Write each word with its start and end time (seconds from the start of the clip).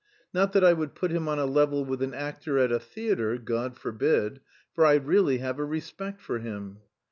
Not 0.33 0.53
that 0.53 0.63
I 0.63 0.73
would 0.73 0.95
put 0.95 1.11
him 1.11 1.27
on 1.27 1.37
a 1.37 1.45
level 1.45 1.85
with 1.85 2.01
an 2.01 2.15
actor 2.15 2.57
at 2.57 2.71
a 2.71 2.79
theatre, 2.79 3.37
God 3.37 3.77
forbid, 3.77 4.41
for 4.73 4.83
I 4.83 4.95
really 4.95 5.37
have 5.37 5.59
a 5.59 5.63
respect 5.63 6.21
for 6.23 6.39
him. 6.39 6.77